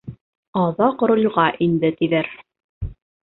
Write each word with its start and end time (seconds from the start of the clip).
Аҙаҡ 0.61 1.03
ролгә 1.11 1.45
инде, 1.67 1.93
тиҙәр. 1.99 2.31